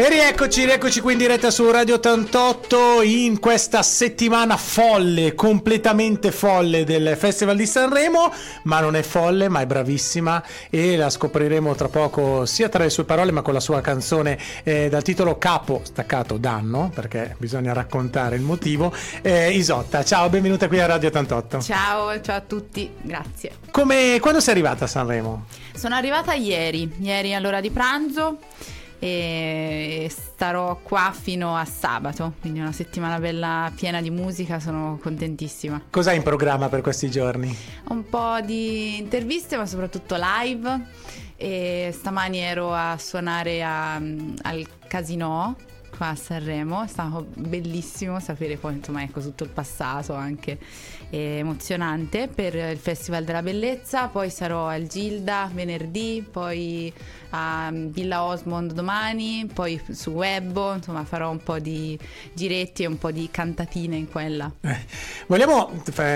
[0.00, 6.84] E rieccoci, rieccoci qui in diretta su Radio 88 in questa settimana folle, completamente folle
[6.84, 8.32] del Festival di Sanremo,
[8.62, 10.40] ma non è folle, ma è bravissima
[10.70, 14.38] e la scopriremo tra poco sia tra le sue parole ma con la sua canzone
[14.62, 18.94] eh, dal titolo Capo staccato danno, perché bisogna raccontare il motivo.
[19.20, 21.60] Eh, Isotta, ciao, benvenuta qui a Radio 88.
[21.60, 23.50] Ciao, ciao a tutti, grazie.
[23.72, 25.46] Come, quando sei arrivata a Sanremo?
[25.74, 28.38] Sono arrivata ieri, ieri all'ora di pranzo
[28.98, 35.82] e starò qua fino a sabato, quindi una settimana bella piena di musica, sono contentissima.
[35.90, 37.56] Cos'hai in programma per questi giorni?
[37.88, 41.16] Un po' di interviste, ma soprattutto live.
[41.40, 45.54] E stamani ero a suonare a, al Casino
[45.96, 50.58] qua a Sanremo, è stato bellissimo sapere poi insomma ecco tutto il passato anche
[51.10, 56.92] emozionante per il Festival della Bellezza, poi sarò al Gilda venerdì, poi
[57.30, 61.98] a Villa Osmond domani, poi su Webbo, insomma farò un po' di
[62.32, 64.50] giretti e un po' di cantatine in quella.
[64.60, 64.76] Eh,
[65.26, 65.70] vogliamo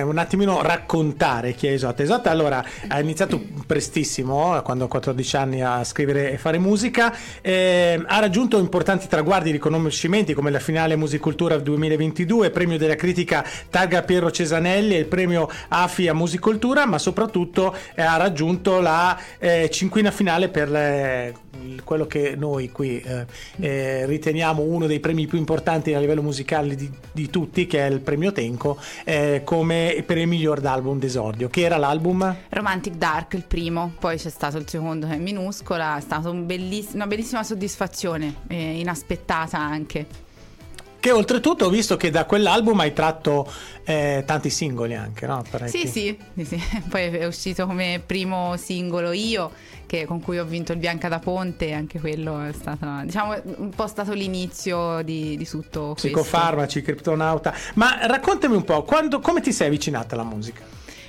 [0.04, 2.02] un attimino raccontare chi è Esotta.
[2.02, 8.02] Esotta allora ha iniziato prestissimo, quando ha 14 anni, a scrivere e fare musica, eh,
[8.06, 14.02] ha raggiunto importanti traguardi e riconoscimenti come la finale Musicultura 2022, premio della critica Targa
[14.02, 19.70] Piero Cesanelli e il premio AFI a Musicultura, ma soprattutto eh, ha raggiunto la eh,
[19.70, 21.34] cinquina finale per le
[21.84, 23.26] quello che noi qui eh,
[23.60, 27.90] eh, riteniamo uno dei premi più importanti a livello musicale di, di tutti, che è
[27.90, 31.48] il premio Tenco, eh, come per il miglior d'album d'esordio.
[31.48, 32.34] Che era l'album?
[32.48, 36.46] Romantic Dark, il primo, poi c'è stato il secondo che è minuscola, è stata un
[36.46, 38.78] belliss- una bellissima soddisfazione, eh,
[39.52, 40.06] inaspettata anche.
[40.98, 43.50] Che oltretutto ho visto che da quell'album hai tratto
[43.82, 45.42] eh, tanti singoli anche, no?
[45.64, 49.50] Sì, sì, sì, sì, poi è uscito come primo singolo io,
[49.84, 53.70] che, con cui ho vinto il Bianca da Ponte, anche quello è stato, diciamo, un
[53.70, 56.06] po' stato l'inizio di, di tutto questo.
[56.06, 57.52] Psicofarmaci, criptonauta.
[57.74, 60.62] Ma raccontami un po', quando, come ti sei avvicinata alla musica?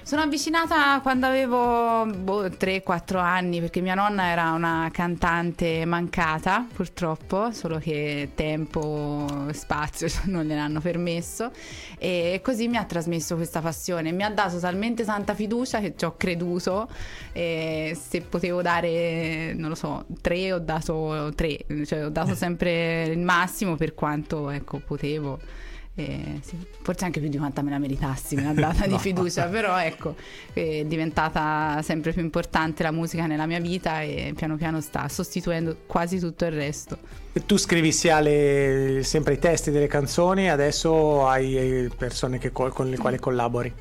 [0.05, 7.53] Sono avvicinata quando avevo boh, 3-4 anni perché mia nonna era una cantante mancata purtroppo,
[7.53, 11.51] solo che tempo e spazio non gliel'hanno permesso.
[11.97, 16.03] E così mi ha trasmesso questa passione, mi ha dato talmente tanta fiducia che ci
[16.03, 16.89] ho creduto.
[17.31, 23.03] E se potevo dare, non lo so, 3 ho dato 3, cioè ho dato sempre
[23.03, 25.71] il massimo per quanto ecco, potevo.
[25.95, 28.95] Eh, sì, forse anche più di quanta me la meritassi, una data no.
[28.95, 30.15] di fiducia, però ecco,
[30.51, 35.77] è diventata sempre più importante la musica nella mia vita e piano piano sta sostituendo
[35.85, 36.97] quasi tutto il resto.
[37.45, 42.97] Tu scrivi sia le, sempre i testi delle canzoni, adesso hai persone che, con le
[42.97, 43.73] quali collabori?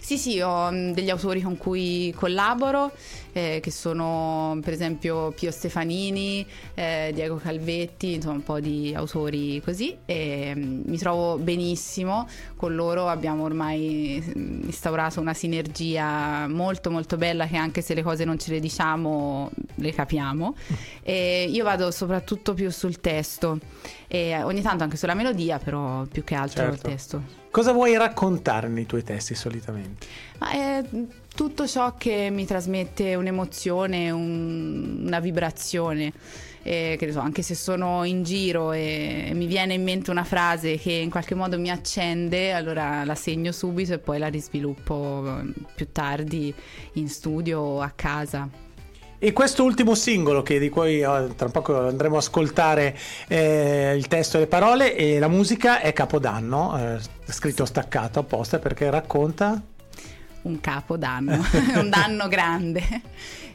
[0.00, 2.92] Sì, sì, ho mm, degli autori con cui collaboro,
[3.32, 9.60] eh, che sono per esempio Pio Stefanini, eh, Diego Calvetti, insomma un po' di autori
[9.62, 16.90] così e um, mi trovo benissimo con loro, abbiamo ormai mm, instaurato una sinergia molto
[16.90, 20.56] molto bella che anche se le cose non ce le diciamo le capiamo
[21.02, 23.58] e io vado soprattutto più sul testo
[24.06, 26.86] e ogni tanto anche sulla melodia però più che altro certo.
[26.86, 27.22] il testo.
[27.50, 30.06] Cosa vuoi raccontare nei tuoi testi solitamente?
[30.38, 30.84] Ma è
[31.38, 36.12] tutto ciò che mi trasmette un'emozione, un, una vibrazione.
[36.64, 40.76] Eh, che so, anche se sono in giro e mi viene in mente una frase
[40.76, 45.40] che in qualche modo mi accende, allora la segno subito e poi la risviluppo
[45.76, 46.52] più tardi
[46.94, 48.48] in studio o a casa.
[49.20, 54.08] E questo ultimo singolo, che di cui oh, tra poco andremo a ascoltare eh, il
[54.08, 59.62] testo e le parole, e la musica è Capodanno, eh, scritto staccato apposta perché racconta
[60.42, 61.42] un capodanno,
[61.76, 62.82] un danno grande.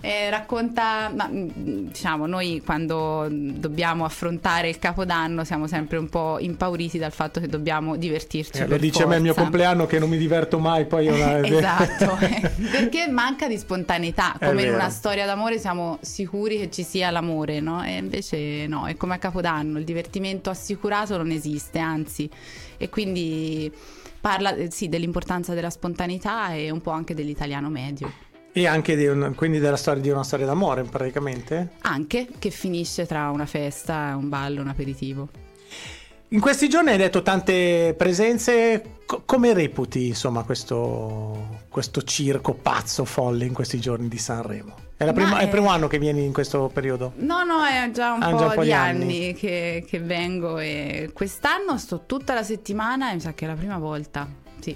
[0.05, 1.47] Eh, racconta, ma, mm,
[1.88, 7.47] diciamo, noi quando dobbiamo affrontare il capodanno siamo sempre un po' impauriti dal fatto che
[7.47, 8.63] dobbiamo divertirci.
[8.63, 9.05] Eh, lo dice forza.
[9.05, 11.39] a me il mio compleanno che non mi diverto mai, poi una...
[11.47, 12.17] esatto,
[12.69, 17.61] perché manca di spontaneità, come in una storia d'amore siamo sicuri che ci sia l'amore,
[17.61, 17.81] no?
[17.81, 22.30] E invece no, è come a capodanno, il divertimento assicurato non esiste, anzi,
[22.75, 23.71] e quindi
[24.23, 28.09] parla eh, sì, dell'importanza della spontaneità e un po' anche dell'italiano medio.
[28.53, 31.71] E anche di un, quindi della storia di una storia d'amore praticamente?
[31.81, 35.27] Anche, che finisce tra una festa, un ballo, un aperitivo.
[36.29, 43.03] In questi giorni hai detto tante presenze, Co- come reputi insomma questo, questo circo pazzo
[43.03, 44.75] folle in questi giorni di Sanremo?
[45.09, 47.13] È, prima, è, il primo anno che vieni in questo periodo?
[47.17, 50.00] No, no, è già un, ah, po', già un po', di, anni, anni che, che,
[50.00, 54.41] vengo e quest'anno sto tutta la settimana e mi sa che è la prima volta
[54.63, 54.75] sì.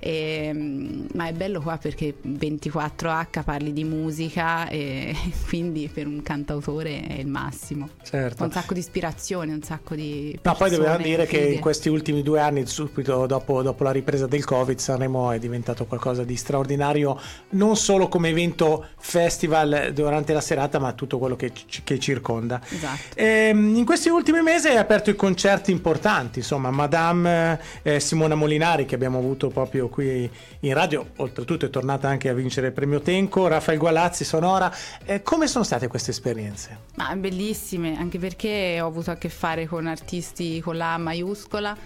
[0.00, 5.14] E, ma è bello qua perché 24H parli di musica e
[5.48, 7.88] quindi per un cantautore è il massimo.
[8.02, 8.44] Certo.
[8.44, 10.38] Un sacco di ispirazione, un sacco di...
[10.42, 14.26] Ma poi dobbiamo dire che in questi ultimi due anni, subito dopo, dopo la ripresa
[14.26, 17.18] del Covid, Sanremo è diventato qualcosa di straordinario,
[17.50, 21.52] non solo come evento festival durante la serata, ma tutto quello che,
[21.84, 22.60] che circonda.
[22.68, 23.16] Esatto.
[23.16, 28.84] Ehm, in questi ultimi mesi hai aperto i concerti importanti, insomma, Madame eh, Simona Molinari
[28.84, 30.30] che abbiamo avuto proprio qui
[30.60, 34.74] in radio, oltretutto è tornata anche a vincere il premio Tenco, Raffaele Gualazzi, Sonora.
[35.04, 36.78] Eh, come sono state queste esperienze?
[36.96, 41.76] Ma bellissime, anche perché ho avuto a che fare con artisti con la maiuscola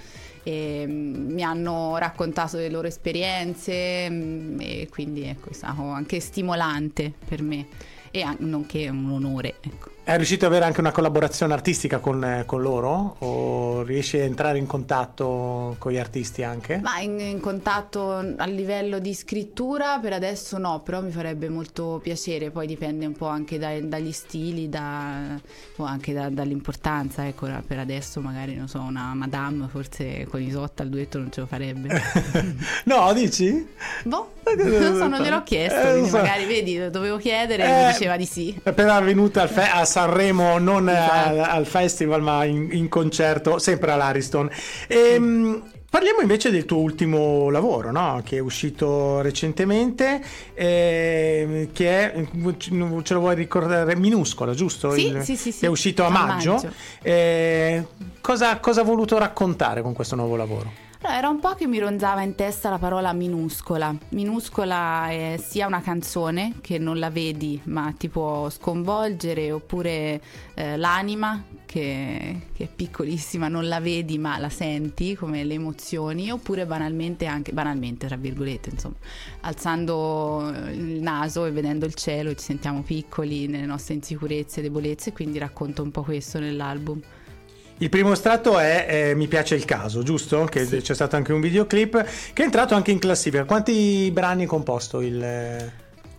[0.42, 6.20] e mm, mi hanno raccontato le loro esperienze mm, e quindi ecco, è stato anche
[6.20, 7.66] stimolante per me
[8.12, 9.56] e an- nonché un onore.
[9.60, 9.90] Ecco.
[10.04, 13.14] È riuscito ad avere anche una collaborazione artistica con, eh, con loro?
[13.20, 16.80] O riesci a entrare in contatto con gli artisti anche?
[16.82, 22.00] Ma in, in contatto a livello di scrittura per adesso no, però mi farebbe molto
[22.02, 25.40] piacere, poi dipende un po' anche dai- dagli stili, da,
[25.76, 30.82] o anche da- dall'importanza, ecco, per adesso magari non so, una Madame forse con Isotta
[30.82, 32.02] il duetto non ce lo farebbe.
[32.86, 33.66] no, dici?
[34.02, 36.16] boh, non so, non gliel'ho chiesto, Eh, quindi so.
[36.18, 38.58] magari vedi, dovevo chiedere e Eh, mi diceva di sì.
[38.62, 42.88] È appena venuta al fe- a Sanremo, non eh, al, al festival, ma in, in
[42.88, 44.50] concerto, sempre all'Ariston.
[44.88, 48.20] Ehm, parliamo invece del tuo ultimo lavoro, no?
[48.24, 50.20] che è uscito recentemente,
[50.54, 52.24] ehm, che è,
[52.58, 54.92] ce lo vuoi ricordare, minuscola, giusto?
[54.92, 55.64] Sì, Il- sì, sì, sì.
[55.64, 56.52] È uscito a A maggio.
[56.54, 56.72] maggio.
[57.02, 57.84] Eh,
[58.20, 60.81] cosa, cosa ha voluto raccontare con questo nuovo lavoro?
[61.04, 63.92] Allora, era un po' che mi ronzava in testa la parola minuscola.
[64.10, 70.20] Minuscola è sia una canzone che non la vedi ma ti può sconvolgere, oppure
[70.54, 76.30] eh, l'anima che, che è piccolissima, non la vedi ma la senti come le emozioni,
[76.30, 78.94] oppure banalmente anche, banalmente tra virgolette, insomma,
[79.40, 85.12] alzando il naso e vedendo il cielo ci sentiamo piccoli nelle nostre insicurezze e debolezze,
[85.12, 87.00] quindi racconto un po' questo nell'album.
[87.82, 90.44] Il primo estratto è eh, Mi piace il caso, giusto?
[90.44, 90.76] Che Sì.
[90.82, 93.44] c'è stato anche un videoclip che è entrato anche in classifica.
[93.44, 95.20] Quanti brani hai composto il...
[95.20, 95.72] eh,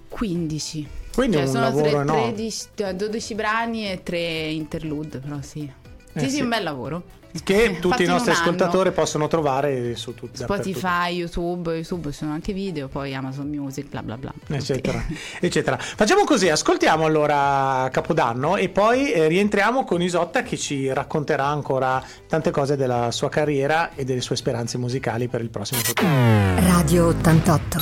[0.10, 0.88] 15.
[1.16, 2.34] Quindi Cioè, un sono lavoro tre- enorme.
[2.34, 5.72] 13 cioè, 12 brani e 3 interlude, però sì.
[6.14, 6.42] Eh, sì, sì, sì.
[6.42, 7.04] un bel lavoro.
[7.44, 8.46] Che Fatto tutti i nostri un anno.
[8.46, 13.90] ascoltatori possono trovare su tutti Spotify, YouTube, YouTube ci sono anche video, poi Amazon Music,
[13.90, 14.32] bla bla bla.
[14.56, 15.04] eccetera,
[15.40, 15.78] eccetera.
[15.80, 22.04] Facciamo così, ascoltiamo allora Capodanno e poi eh, rientriamo con Isotta che ci racconterà ancora
[22.28, 26.08] tante cose della sua carriera e delle sue speranze musicali per il prossimo futuro.
[26.08, 27.80] Radio 88.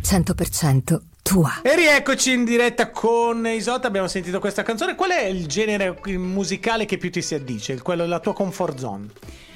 [0.00, 1.62] 100% tua.
[1.62, 4.94] E rieccoci in diretta con Isotta, abbiamo sentito questa canzone.
[4.94, 7.80] Qual è il genere musicale che più ti si addice?
[7.80, 9.08] Quello della tua comfort zone?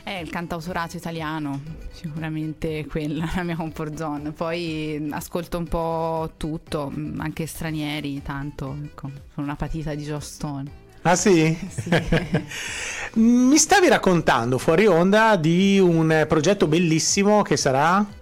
[0.03, 1.61] È il cantautorato italiano,
[1.93, 4.33] sicuramente quella la mia comfort zone.
[4.33, 8.75] Poi ascolto un po' tutto, anche stranieri, tanto.
[8.83, 10.71] Ecco, sono una patita di Joss Stone.
[11.03, 11.55] Ah sì?
[13.15, 18.17] Mi stavi raccontando fuori onda di un eh, progetto bellissimo che sarà...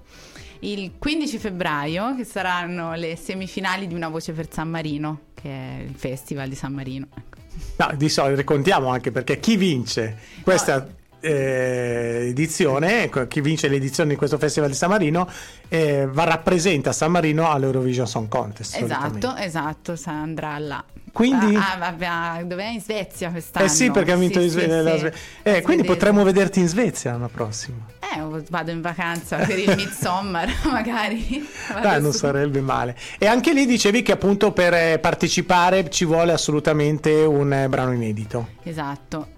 [0.61, 5.83] Il 15 febbraio, che saranno le semifinali di Una voce per San Marino, che è
[5.83, 7.07] il festival di San Marino.
[7.15, 7.37] Ecco.
[7.77, 10.87] No, di solito raccontiamo anche perché chi vince questa
[11.21, 15.29] eh, edizione, chi vince l'edizione di questo Festival di San Marino,
[15.69, 18.77] eh, va rappresenta San Marino all'Eurovision Song Contest.
[18.81, 20.85] Esatto, esatto, sa- andrà là.
[21.17, 23.65] Quindi- Ah, ah, vabbè, dov'è in Svezia quest'anno?
[23.65, 24.99] Eh sì, perché ha vinto Sì, in sì, Sve- la sì.
[24.99, 25.15] Sve-
[25.45, 27.87] Eh, quindi potremmo vederti in Svezia l'anno prossimo.
[28.01, 31.49] Eh, vado in vacanza per il Midsommar, magari.
[31.81, 32.19] Dai, non su.
[32.19, 32.95] sarebbe male.
[33.17, 37.93] E anche lì dicevi che appunto per eh, partecipare ci vuole assolutamente un eh, brano
[37.93, 38.49] inedito.
[38.63, 39.29] Esatto.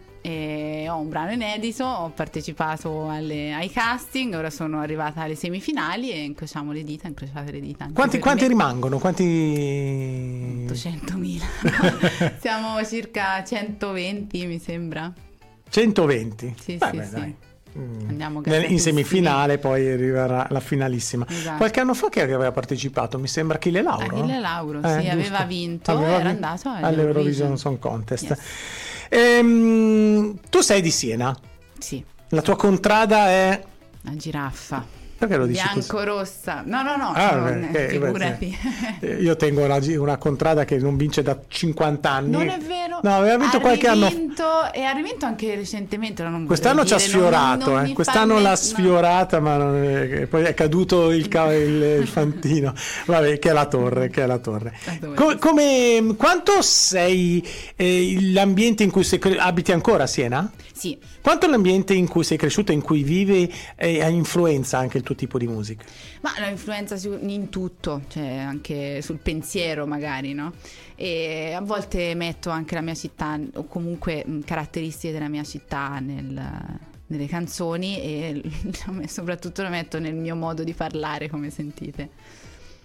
[0.88, 6.22] Ho un brano inedito, ho partecipato alle- ai casting, ora sono arrivata alle semifinali e
[6.24, 7.88] incrociamo le dita, incrociate le dita.
[7.92, 8.98] Quanti, quanti rimangono?
[8.98, 9.24] Quanti...
[10.66, 11.40] 800.000.
[11.62, 12.32] no?
[12.40, 15.12] Siamo circa 120, mi sembra.
[15.70, 16.54] 120.
[16.60, 17.22] Sì, Vabbè, sì, dai.
[17.22, 17.46] sì.
[17.78, 18.08] Mm.
[18.08, 21.26] Andiamo Nel- in semifinale poi arriverà la finalissima.
[21.28, 21.58] Esatto.
[21.58, 23.18] Qualche anno fa che aveva partecipato?
[23.18, 24.06] Mi sembra Achille Lauro.
[24.16, 24.40] Achille no?
[24.40, 25.10] Lauro, Eh, sì, giusto.
[25.12, 28.28] aveva vinto, Aveva era vin- andato all'Eurovision all'Eurovision Song Contest.
[28.30, 28.38] Yes.
[29.08, 31.36] Ehm, tu sei di Siena.
[31.78, 33.62] Sì, La tua contrada è...
[34.02, 34.84] la giraffa.
[35.18, 35.86] Perché lo dici così?
[35.88, 36.62] Bianco-rossa.
[36.64, 38.56] No, no, no, Ah, non- eh, figurati.
[39.00, 42.30] eh, Io tengo una, una contrada che non vince da 50 anni.
[42.30, 43.00] Non è vero.
[43.02, 46.24] No, aveva vinto Ha qualche anno rivinto Rivinto, e ha rivinto anche recentemente.
[46.46, 47.92] Quest'anno ci ha dire, non- sfiorato, non eh.
[47.94, 52.72] quest'anno fa l'ha sfiorata, ma è- poi è caduto il, ca- il- il fantino.
[53.06, 54.72] Vabbè, che è la torre, che è la torre.
[55.16, 57.44] Co- come, quanto sei
[57.76, 60.48] eh, l'ambiente in cui sei abiti ancora a Siena?
[60.78, 65.02] Sì, Quanto l'ambiente in cui sei cresciuto, in cui vivi, eh, ha influenza anche il
[65.02, 65.84] tuo tipo di musica?
[66.20, 70.52] ma la influenza in tutto, cioè anche sul pensiero magari, no?
[70.94, 76.78] E a volte metto anche la mia città o comunque caratteristiche della mia città nel-
[77.08, 78.42] nelle canzoni e
[79.08, 82.08] soprattutto lo metto nel mio modo di parlare, come sentite.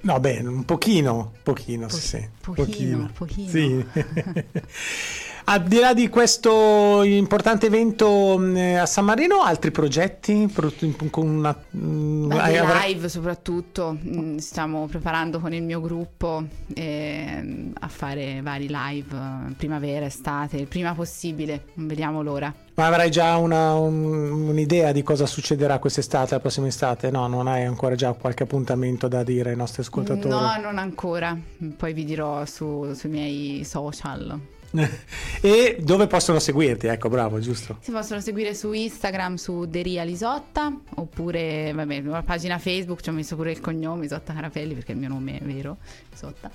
[0.01, 2.27] No, beh, un pochino, pochino, Po- sì, sì.
[2.41, 3.49] pochino, pochino.
[3.49, 3.85] Sì.
[5.45, 10.49] Al di là di questo importante evento mh, a San Marino, altri progetti?
[10.51, 10.71] Pro-
[11.09, 17.73] con una, mh, Beh, avrai- live soprattutto, Mm, stiamo preparando con il mio gruppo ehm,
[17.79, 22.53] a fare vari live, eh, primavera, estate, il prima possibile, non vediamo l'ora.
[22.75, 27.11] Ma avrai già una- un- un'idea di cosa succederà quest'estate, la prossima estate?
[27.11, 30.29] No, non hai ancora già qualche appuntamento da dire ai nostri ascoltatori?
[30.29, 31.37] No, non ancora,
[31.77, 34.39] poi vi dirò su- sui miei social.
[35.41, 36.87] e dove possono seguirti?
[36.87, 37.77] Ecco, bravo, giusto.
[37.81, 43.13] Si possono seguire su Instagram su Deria Lisotta oppure vabbè, la pagina Facebook ci ho
[43.13, 45.77] messo pure il cognome Isotta Carapelli perché il mio nome è vero,
[46.11, 46.49] Isotta.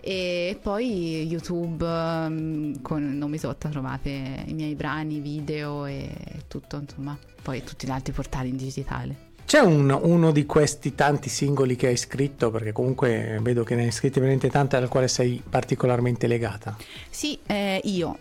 [0.00, 6.10] E poi YouTube ehm, con il nome Isotta trovate i miei brani, video e
[6.48, 9.30] tutto, insomma, poi tutti gli altri portali in digitale.
[9.44, 13.84] C'è un- uno di questi tanti singoli che hai scritto, perché comunque vedo che ne
[13.84, 16.76] hai scritti veramente tanti, al quale sei particolarmente legata.
[17.10, 18.18] Sì, eh, io.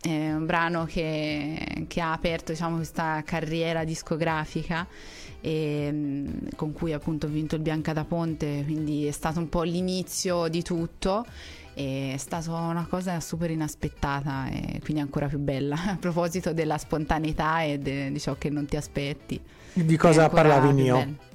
[0.00, 4.86] È un brano che, che ha aperto diciamo, questa carriera discografica
[5.40, 6.26] e, mm,
[6.56, 10.48] con cui appunto ho vinto il Bianca da Ponte, quindi è stato un po' l'inizio
[10.48, 11.24] di tutto.
[11.74, 17.62] È stata una cosa super inaspettata e quindi ancora più bella a proposito della spontaneità
[17.62, 19.40] e de- di ciò che non ti aspetti.
[19.72, 21.32] Di cosa parlavi bello.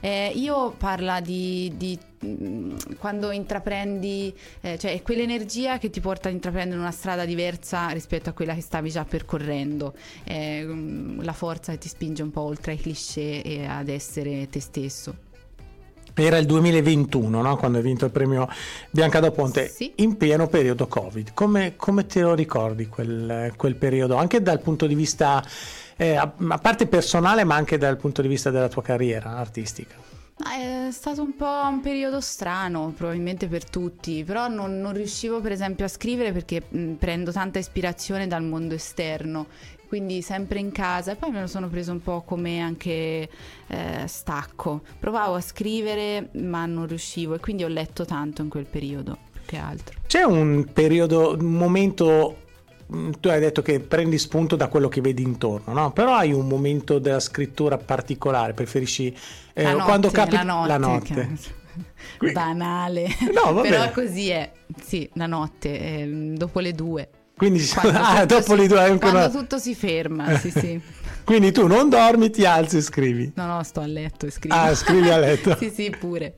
[0.00, 6.34] Eh, io parla di, di, mm, quando intraprendi, eh, cioè quell'energia che ti porta ad
[6.34, 11.72] intraprendere una strada diversa rispetto a quella che stavi già percorrendo, Eh, mm, la forza
[11.72, 15.24] che ti spinge un po' oltre ai cliché e ad essere te stesso.
[16.18, 17.56] Era il 2021, no?
[17.56, 18.48] quando hai vinto il premio
[18.90, 19.92] Bianca da Ponte, Sì.
[19.96, 21.32] in pieno periodo Covid.
[21.34, 24.16] Come, come te lo ricordi quel, quel periodo?
[24.16, 25.44] Anche dal punto di vista,
[25.96, 29.94] eh, a, a parte personale, ma anche dal punto di vista della tua carriera artistica.
[30.38, 35.40] Ma È stato un po' un periodo strano, probabilmente per tutti, però non, non riuscivo
[35.40, 39.46] per esempio a scrivere perché mh, prendo tanta ispirazione dal mondo esterno,
[39.88, 43.30] quindi sempre in casa e poi me lo sono preso un po' come anche
[43.66, 44.82] eh, stacco.
[44.98, 49.40] Provavo a scrivere ma non riuscivo e quindi ho letto tanto in quel periodo, più
[49.46, 50.00] che altro.
[50.06, 52.44] C'è un periodo, un momento.
[52.86, 55.92] Mh, Tu hai detto che prendi spunto da quello che vedi intorno, no?
[55.92, 59.14] Però hai un momento della scrittura particolare, preferisci
[59.52, 60.68] eh, La notte, quando capi la notte.
[60.68, 61.14] la notte.
[62.18, 63.06] che- Banale.
[63.34, 63.60] No.
[63.60, 64.50] Però così è.
[64.82, 67.08] Sì, la notte, ehm, dopo le due.
[67.36, 70.80] Quindi Quando ah, tutto dopo si- le due ancora- Quando tutto si ferma, sì, sì.
[71.24, 73.32] Quindi tu non dormi, ti alzi e scrivi.
[73.34, 74.54] No, no, sto a letto e scrivo.
[74.54, 75.56] Ah, scrivi a letto.
[75.56, 76.34] sì, sì, pure.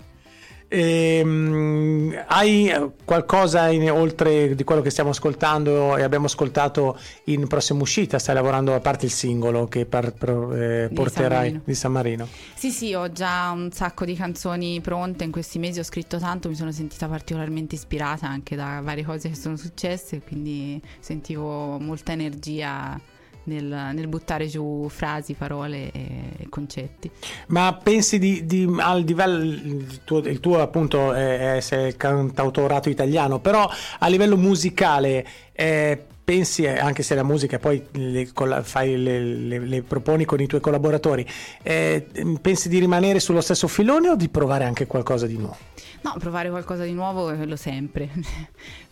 [0.70, 2.70] Ehm, hai
[3.04, 8.18] qualcosa in- oltre di quello che stiamo ascoltando e abbiamo ascoltato in prossima uscita?
[8.18, 11.62] Stai lavorando a parte il singolo che par- pro- eh, Di porterai San Marino.
[11.64, 12.28] di San Marino?
[12.54, 15.24] Sì, sì, ho già un sacco di canzoni pronte.
[15.24, 19.28] In questi mesi ho scritto tanto, mi sono sentita particolarmente ispirata anche da varie cose
[19.30, 23.00] che sono successe, quindi sentivo molta energia
[23.48, 27.10] nel, nel buttare giù frasi, parole e, concetti.
[27.48, 31.96] Ma pensi di, di- al livello, il tuo, il tuo appunto è, è- sei il
[31.96, 38.30] cantautorato italiano, però a livello musicale eh, pensi, eh, anche se la musica poi le,
[38.62, 41.26] fai, le, le- le proponi con i tuoi collaboratori,
[41.62, 42.06] eh,
[42.40, 45.56] pensi di rimanere sullo stesso filone o di provare anche qualcosa di nuovo?
[46.02, 48.08] No, provare qualcosa di nuovo è quello sempre.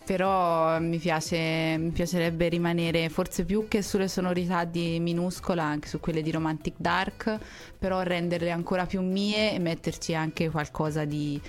[0.06, 5.98] Però mi, piace, mi piacerebbe rimanere forse più che sulle sonorità di minuscola, anche su
[5.98, 7.36] quelle di Romantic Dark,
[7.76, 11.40] però renderle ancora più mie e metterci anche qualcosa di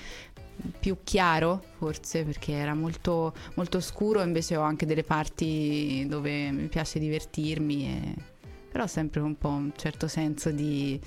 [0.80, 6.68] più chiaro, forse perché era molto, molto scuro, invece ho anche delle parti dove mi
[6.68, 8.36] piace divertirmi e
[8.72, 11.00] però sempre un po' un certo senso di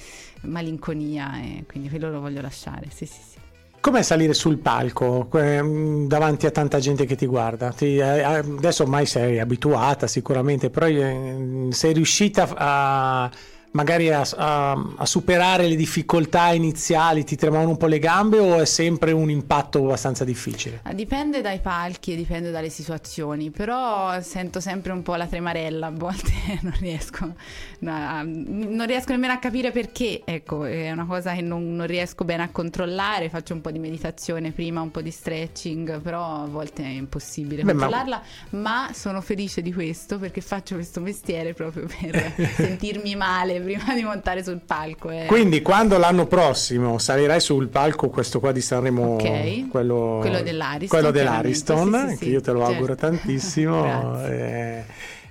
[0.43, 3.40] malinconia e quindi quello lo voglio lasciare, sì sì sì.
[3.81, 7.73] Com'è salire sul palco ehm, davanti a tanta gente che ti guarda?
[7.73, 13.31] Ti- eh, adesso ormai sei abituata sicuramente, però eh, sei riuscita a,
[13.73, 18.59] magari a, a, a, superare le difficoltà iniziali ti tremavano un po' le gambe o
[18.59, 20.81] è sempre un impatto abbastanza difficile?
[20.83, 25.87] Ah, dipende dai palchi e dipende dalle situazioni, però sento sempre un po' la tremarella,
[25.87, 27.33] a volte non riesco,
[27.81, 32.25] no, non riesco nemmeno a capire perché, ecco, è una cosa che non, non, riesco
[32.25, 36.47] bene a controllare, faccio un po' di meditazione prima, un po' di stretching, però a
[36.47, 38.61] volte è impossibile Beh, controllarla, ma...
[38.61, 44.03] ma sono felice di questo perché faccio questo mestiere proprio per sentirmi male prima di
[44.03, 45.11] montare sul palco.
[45.11, 45.27] Eh.
[45.27, 49.69] Quindi quando l'anno prossimo salirai sul palco questo qua di Sanremo, okay.
[49.69, 52.73] quello, quello dell'Ariston, quello dell'Ariston sì, sì, che io te lo certo.
[52.75, 54.25] auguro tantissimo.
[54.27, 54.85] eh,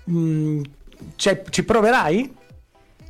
[0.03, 0.61] mh,
[1.15, 2.35] ci proverai?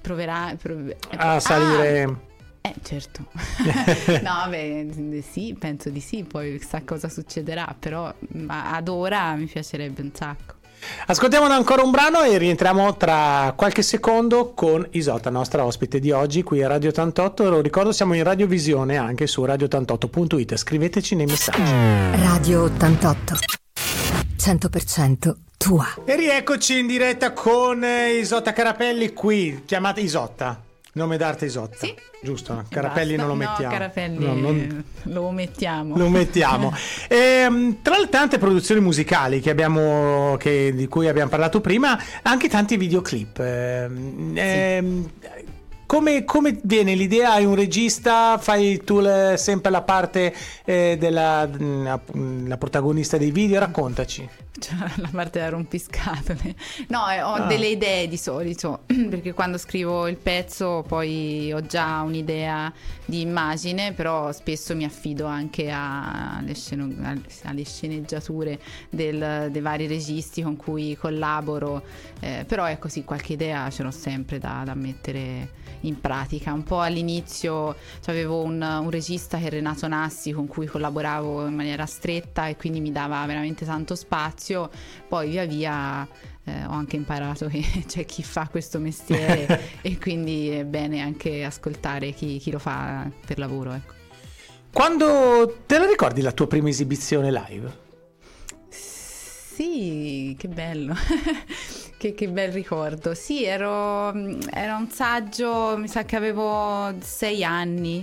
[0.01, 2.03] Proverai prov- a salire...
[2.03, 2.27] Ah.
[2.61, 3.25] Eh, certo.
[4.21, 8.13] no, beh, sì, penso di sì, poi chissà cosa succederà, però
[8.47, 10.57] ad ora mi piacerebbe un sacco.
[11.07, 16.43] Ascoltiamone ancora un brano e rientriamo tra qualche secondo con Isota, nostra ospite di oggi
[16.43, 17.49] qui a Radio 88.
[17.49, 20.55] Lo ricordo, siamo in radiovisione anche su radio88.it.
[20.55, 21.71] Scriveteci nei messaggi.
[22.21, 23.33] Radio 88.
[24.37, 25.85] 100% tua.
[26.05, 30.63] E rieccoci in diretta con Isotta Carapelli qui, chiamata Isotta.
[30.99, 31.77] Nome d'arte Isotta.
[31.77, 31.95] Sì.
[32.21, 33.63] Giusto, Carapelli non lo mettiamo.
[33.63, 34.83] No, Carapelli no, non...
[35.03, 35.97] lo mettiamo.
[35.97, 36.73] Lo mettiamo.
[37.07, 37.15] e,
[37.47, 42.49] ehm, tra le tante produzioni musicali che abbiamo, che, di cui abbiamo parlato prima, anche
[42.49, 43.39] tanti videoclip.
[43.39, 44.39] Eh, sì.
[44.39, 45.03] eh,
[45.85, 47.31] come, come, viene l'idea?
[47.31, 53.31] Hai un regista, fai tu le, sempre la parte eh, della mm, la protagonista dei
[53.31, 53.59] video?
[53.59, 54.29] Raccontaci.
[54.59, 56.55] Cioè, la parte da rompiscatole.
[56.87, 57.47] No, eh, ho ah.
[57.47, 62.71] delle idee di solito, perché quando scrivo il pezzo poi ho già un'idea
[63.05, 66.93] di immagine, però spesso mi affido anche alle, sceno-
[67.43, 71.83] alle sceneggiature del, dei vari registi con cui collaboro.
[72.19, 76.51] Eh, però è così, qualche idea ce l'ho sempre da, da mettere in pratica.
[76.53, 77.75] Un po' all'inizio
[78.05, 82.55] avevo un, un, regista che è Renato Nassi con cui collaboravo in maniera stretta e
[82.55, 84.48] quindi mi dava veramente tanto spazio,
[85.07, 86.07] poi via via
[86.43, 91.43] eh, ho anche imparato che c'è chi fa questo mestiere e quindi è bene anche
[91.43, 93.73] ascoltare chi, chi lo fa per lavoro.
[93.73, 93.93] Ecco.
[94.71, 97.87] Quando te la ricordi la tua prima esibizione live?
[98.69, 100.95] Sì, che bello.
[101.99, 103.13] Che, che, bel ricordo.
[103.13, 104.13] Sì, ero,
[104.51, 108.01] era un saggio, mi sa che avevo sei anni.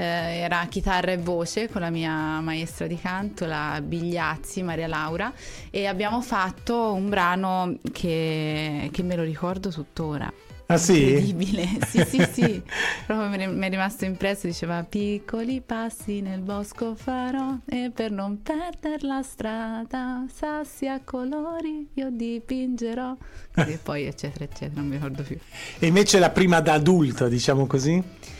[0.00, 5.30] Eh, era chitarra e voce con la mia maestra di canto, la Bigliazzi, Maria Laura,
[5.70, 10.32] e abbiamo fatto un brano che, che me lo ricordo tuttora.
[10.64, 11.02] Ah sì?
[11.02, 12.62] Incredibile, sì sì sì,
[13.04, 19.06] proprio mi è rimasto impresso, diceva piccoli passi nel bosco farò e per non perdere
[19.06, 23.16] la strada, sassi a colori io dipingerò,
[23.54, 25.36] e poi eccetera eccetera, non mi ricordo più.
[25.78, 28.38] E invece la prima da adulto, diciamo così?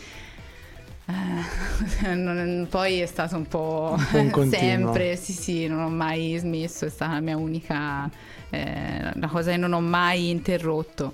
[2.03, 6.37] Eh, non, poi è stato un po', un po sempre, sì sì, non ho mai
[6.37, 8.09] smesso, è stata la mia unica,
[8.49, 11.13] eh, la cosa che non ho mai interrotto.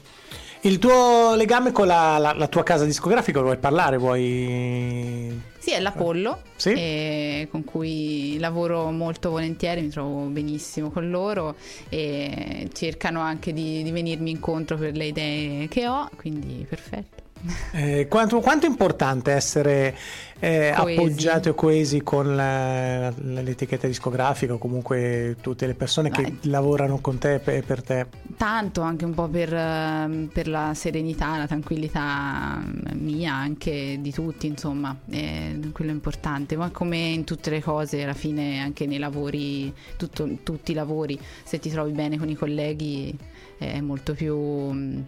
[0.61, 3.97] Il tuo legame con la, la, la, tua casa discografica, vuoi parlare?
[3.97, 5.39] Vuoi...
[5.59, 7.47] Sì, è l'Apollo, sì?
[7.49, 11.55] con cui lavoro molto volentieri, mi trovo benissimo con loro
[11.89, 17.26] e cercano anche di, di venirmi incontro per le idee che ho, quindi perfetto.
[17.71, 19.95] Eh, quanto, quanto, è importante essere
[20.39, 26.23] eh, appoggiati o coesi con la, l'etichetta discografica o comunque tutte le persone Dai.
[26.23, 28.07] che lavorano con te e per te?
[28.37, 32.61] Tanto, anche un po' per, ehm, per, la serenità, la tranquillità
[32.93, 36.55] mia, anche di tutti, insomma, è quello importante.
[36.55, 41.19] Ma come in tutte le cose, alla fine anche nei lavori, tutto, tutti i lavori,
[41.43, 43.17] se ti trovi bene con i colleghi
[43.57, 45.05] è molto più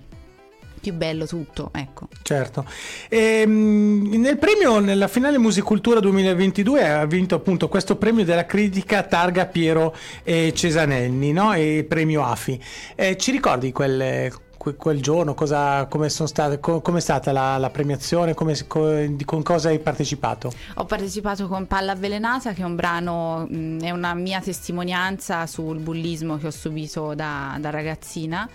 [0.80, 2.08] più bello tutto, ecco.
[2.22, 2.66] Certo.
[3.08, 9.04] E, ehm, nel premio, nella finale Musicultura 2022 ha vinto appunto questo premio della critica
[9.04, 11.54] Targa Piero e Cesanelli, no?
[11.54, 12.62] E premio AFI.
[12.96, 14.32] Eh, ci ricordi quel,
[14.76, 19.70] quel giorno, cosa, come, state, come, è stata la, la premiazione, come, con, con, cosa
[19.70, 20.52] hai partecipato?
[20.76, 23.48] Ho partecipato con Palla Avvelenata che è un brano,
[23.82, 28.48] è una mia testimonianza sul bullismo che ho subito da, da ragazzina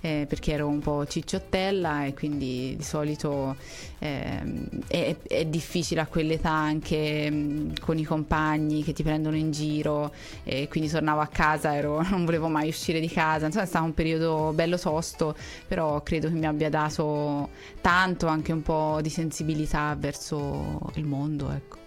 [0.00, 3.56] eh, perché ero un po' cicciottella e quindi di solito
[3.98, 4.40] eh,
[4.86, 10.12] è, è, difficile a quell'età anche mh, con i compagni che ti prendono in giro
[10.44, 13.84] e quindi tornavo a casa, ero, non volevo mai uscire di casa, insomma è stato
[13.84, 15.36] un periodo bello tosto
[15.66, 21.50] però credo che mi abbia dato tanto anche un po' di sensibilità verso il mondo,
[21.50, 21.78] ecco.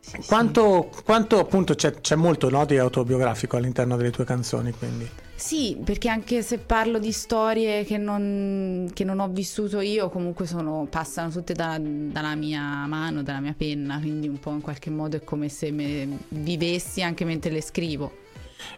[0.00, 1.02] Sì, quanto, sì.
[1.02, 5.08] quanto, appunto c'è, c'è molto no, di autobiografico all'interno delle tue canzoni, quindi?
[5.38, 10.46] Sì, perché anche se parlo di storie che non, che non ho vissuto io, comunque
[10.46, 14.90] sono, passano tutte da- dalla mia mano, dalla mia penna, quindi un po' in qualche
[14.90, 18.12] modo è come se me vivessi anche mentre le scrivo.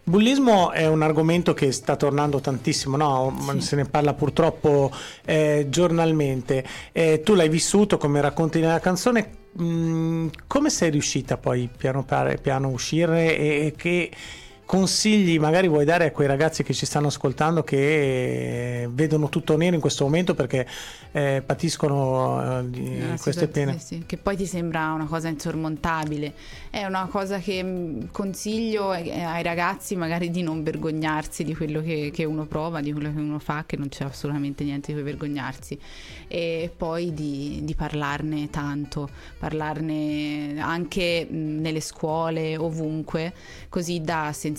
[0.04, 3.34] Bullismo è un argomento che sta tornando tantissimo, no?
[3.52, 3.60] Sì.
[3.62, 4.92] se ne parla purtroppo
[5.24, 6.62] eh, giornalmente.
[6.92, 12.04] Eh, tu l'hai vissuto come racconti nella canzone, Mm, come sei riuscita poi piano
[12.40, 14.08] piano a uscire e, e che
[14.70, 19.74] consigli magari vuoi dare a quei ragazzi che ci stanno ascoltando che vedono tutto nero
[19.74, 20.64] in questo momento perché
[21.11, 23.80] eh, patiscono eh, queste pene?
[23.80, 26.33] sì, che poi ti sembra una cosa insormontabile.
[26.70, 31.83] È una cosa che mh, consiglio ai ai ragazzi magari di non vergognarsi di quello
[31.83, 35.00] che, che uno prova, di quello che uno fa, che non c'è assolutamente niente di
[35.00, 35.76] cui vergognarsi.
[36.28, 43.33] E poi di, di parlarne tanto, parlarne anche mh, nelle scuole, ovunque,
[43.68, 44.59] così da sensibilizzare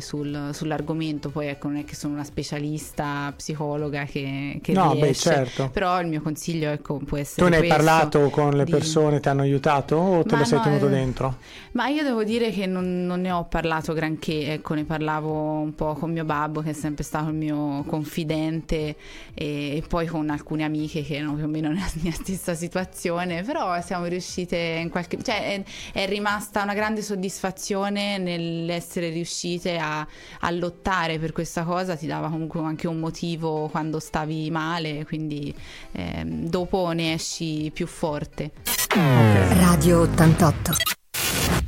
[0.00, 1.30] sul- sull'argomento.
[1.30, 5.70] Poi ecco, non è che sono una specialista psicologa che, che No, beh, riesce, certo.
[5.70, 8.70] però il mio consiglio ecco, può essere Tu ne hai questo, parlato con le di-
[8.70, 11.36] persone, ti hanno aiutato o te Ma lo sei no, tenuto eh, dentro?
[11.72, 15.74] Ma io devo dire che non, non ne ho parlato granché, ecco, ne parlavo un
[15.74, 18.96] po' con mio babbo che è sempre stato il mio confidente
[19.34, 23.42] e, e poi con alcune amiche che erano più o meno nella mia stessa situazione,
[23.42, 25.22] però siamo riuscite in qualche...
[25.22, 25.62] cioè è,
[25.92, 30.06] è rimasta una grande soddisfazione nell'essere riuscite a,
[30.40, 35.54] a lottare per questa cosa, ti dava comunque anche un motivo quando stavi male, quindi
[35.92, 38.52] ehm, dopo ne esci più forte.
[38.94, 40.72] Radio 88.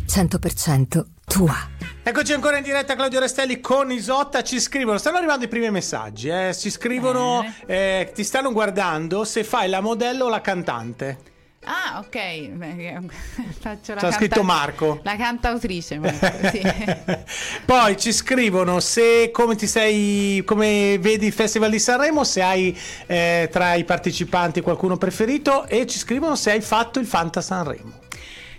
[0.06, 1.56] 100% tua.
[2.02, 6.28] Eccoci ancora in diretta Claudio Restelli con Isotta, ci scrivono, stanno arrivando i primi messaggi,
[6.28, 6.52] eh?
[6.54, 11.31] ci scrivono, eh, ti stanno guardando se fai la modella o la cantante.
[11.64, 13.06] Ah, ok.
[13.60, 15.00] Faccio la C'ha scritto Marco.
[15.04, 16.60] La cantautrice, Marco, sì.
[17.64, 22.76] Poi ci scrivono se come ti sei, come vedi il Festival di Sanremo, se hai
[23.06, 28.00] eh, tra i partecipanti qualcuno preferito e ci scrivono se hai fatto il Fanta Sanremo.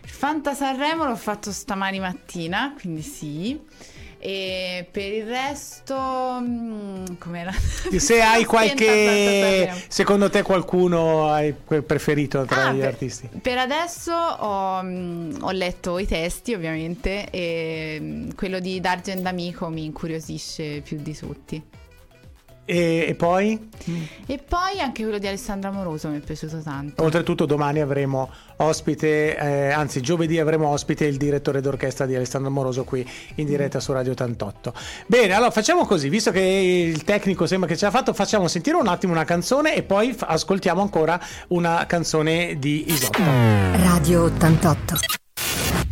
[0.03, 3.59] Il Fanta Sanremo l'ho fatto stamani mattina, quindi sì.
[4.25, 5.97] E per il resto,
[6.39, 7.51] mm, com'era?
[7.51, 13.29] Se hai qualche, secondo te qualcuno hai preferito tra Ah, gli per, artisti?
[13.41, 19.67] per adesso ho, mm, ho letto i testi, ovviamente, e mm, quello di D'Argent D'Amico
[19.67, 21.61] mi incuriosisce più di tutti.
[22.65, 23.69] E, e poi?
[24.25, 27.03] E poi anche quello di Alessandra Moroso mi è piaciuto tanto.
[27.03, 32.85] Oltretutto domani avremo ospite, eh, anzi giovedì avremo ospite il direttore d'orchestra di Alessandro Moroso
[32.85, 34.73] qui in diretta su Radio 88.
[35.07, 38.77] Bene, allora facciamo così, visto che il tecnico sembra che ce l'ha fatto, facciamo sentire
[38.77, 43.21] un attimo una canzone e poi f- ascoltiamo ancora una canzone di Isotta.
[43.75, 44.95] Radio 88.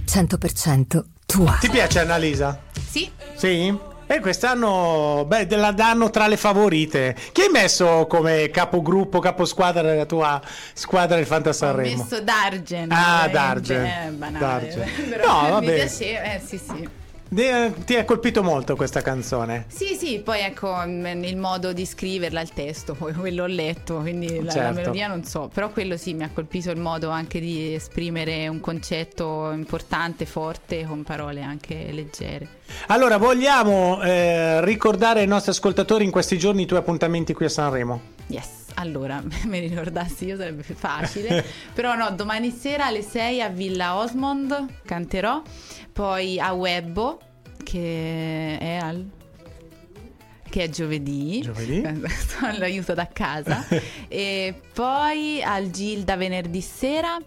[0.06, 1.58] 100% tua.
[1.60, 2.60] Ti piace Annalisa?
[2.90, 3.90] Sì, Sì?
[4.08, 7.16] E quest'anno, beh, la danno tra le favorite.
[7.32, 10.42] Chi hai messo come capogruppo, caposquadra della tua
[10.74, 11.54] squadra del Fanta Ho
[11.98, 12.92] messo Dargen.
[12.92, 13.86] Ah, eh, Dargen.
[13.86, 14.40] eh, banale.
[14.68, 14.90] Dargen.
[15.10, 15.74] Però No, mi vabbè.
[15.76, 16.90] piaceva, eh, sì, sì.
[17.34, 19.64] De- ti ha colpito molto questa canzone?
[19.70, 24.00] Sì, sì, poi ecco mm, il modo di scriverla, il testo, poi quello ho letto,
[24.00, 24.74] quindi la, la Certo.
[24.74, 28.60] melodia non so, però quello sì mi ha colpito il modo anche di esprimere un
[28.60, 32.48] concetto importante, forte, con parole anche leggere.
[32.88, 37.50] Allora, vogliamo eh, ricordare ai nostri ascoltatori in questi giorni i tuoi appuntamenti qui a
[37.50, 38.02] Sanremo?
[38.28, 43.50] Yes, allora me li ricordassi io sarebbe facile, però no, domani sera alle 6 a
[43.50, 45.42] Villa Osmond canterò,
[45.92, 47.20] poi a Webbo
[47.64, 49.06] che è al
[50.50, 51.82] che è giovedì, Giovedì.
[52.60, 53.66] l'aiuto da casa,
[54.10, 57.18] e poi al Gilda venerdì sera.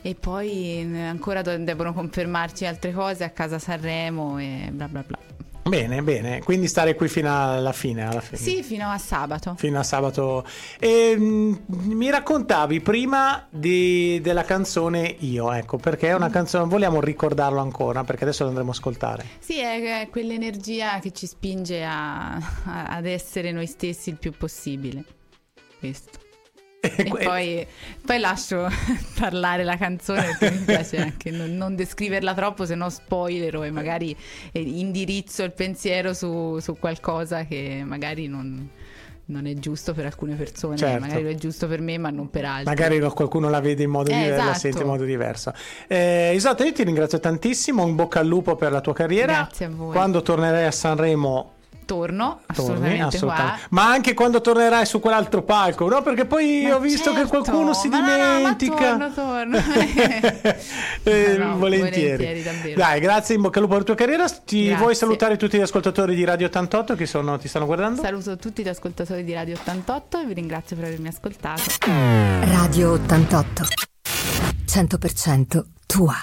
[0.00, 5.27] E poi ancora do- devono confermarci altre cose a casa Sanremo e bla bla bla.
[5.68, 8.06] Bene, bene, quindi stare qui fino alla fine.
[8.06, 8.38] Alla fine.
[8.38, 9.54] Sì, fino a sabato.
[9.56, 10.44] Fino a sabato.
[10.78, 17.00] E, mh, mi raccontavi prima di- della canzone Io, ecco, perché è una canzone, vogliamo
[17.00, 19.24] ricordarlo ancora, perché adesso lo andremo a ascoltare.
[19.38, 24.32] Sì, è, è quell'energia che ci spinge a- a- ad essere noi stessi il più
[24.32, 25.04] possibile.
[25.78, 26.26] Questo.
[26.80, 27.66] E poi,
[28.04, 28.68] poi lascio
[29.18, 33.70] parlare la canzone perché mi piace anche non, non descriverla troppo, se no spoilerò e
[33.70, 34.16] magari
[34.52, 38.68] eh, indirizzo il pensiero su, su qualcosa che magari non,
[39.24, 41.00] non è giusto per alcune persone, Certo.
[41.00, 42.64] magari lo è giusto per me, ma non per altri.
[42.66, 44.58] Magari qualcuno la vede in modo Eh, diverso, la esatto.
[44.58, 45.52] sente in modo diverso.
[45.88, 49.32] Eh, Isotta, io ti ringrazio tantissimo, in bocca al lupo per la tua carriera.
[49.32, 49.92] Grazie a voi.
[49.92, 51.54] Quando tornerai a Sanremo
[51.88, 53.52] torno Torni, assolutamente, assolutamente.
[53.60, 53.66] qua.
[53.70, 56.02] Ma anche quando tornerai su quell'altro palco, no?
[56.02, 58.76] Perché poi Ma ho visto che certo, qualcuno si ma no, no, ma dimentica.
[58.96, 59.58] torno, torno.
[61.04, 62.16] Eh, No, no, volentieri.
[62.16, 62.76] volentieri, davvero.
[62.76, 64.28] Dai, grazie, in bocca al lupo per la tua carriera.
[64.28, 64.76] Ti Grazie.
[64.82, 68.02] vuoi salutare tutti gli ascoltatori di Radio 88 che sono, ti stanno guardando?
[68.02, 71.62] Saluto tutti gli ascoltatori di Radio 88 e vi ringrazio per avermi ascoltato.
[71.86, 73.62] Radio 88.
[74.66, 76.14] 100% tua.